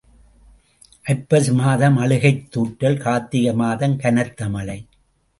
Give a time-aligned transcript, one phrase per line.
[1.03, 4.87] ஐப்பசி மாதம் அழுகைத் துாற்றல் கார்த்திகை மாதம் கனத்த மழை.